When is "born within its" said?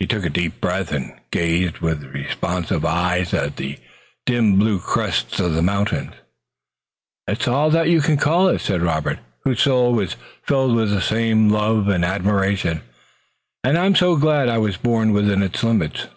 14.76-15.62